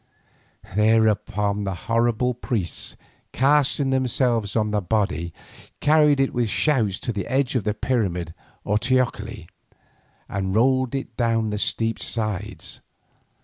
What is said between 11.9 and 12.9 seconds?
sides.